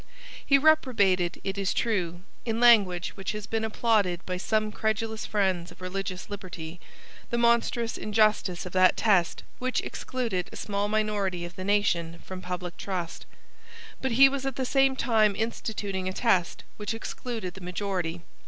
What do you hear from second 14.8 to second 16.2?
time instituting a